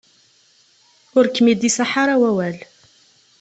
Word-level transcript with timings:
Ur 1.17 1.25
kem-id-iṣaḥ 1.29 1.91
ara 2.03 2.15
wawal. 2.21 2.57